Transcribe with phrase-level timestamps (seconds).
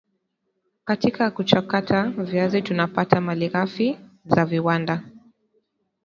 [0.85, 5.03] katika kuchakata viazi tunapata malighafi za viwanda